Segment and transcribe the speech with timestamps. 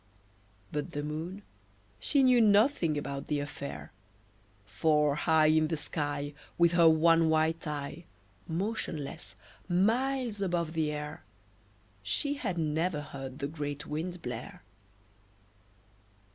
[0.71, 1.43] But the Moon,
[1.99, 3.91] she knew nothing about the affair,
[4.65, 8.05] For high In the sky, With her one white eye,
[8.47, 9.35] Motionless,
[9.69, 11.23] miles above the air,
[12.01, 14.63] She had never heard the great Wind blare.